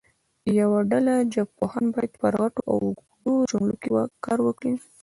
یوه 0.59 0.79
ډله 0.91 1.15
ژبپوهان 1.33 1.85
باید 1.93 2.11
پر 2.21 2.33
غټو 2.41 2.61
او 2.71 2.77
اوږدو 2.85 3.33
جملو 3.49 3.73
کار 4.25 4.39
وکړي. 4.43 4.73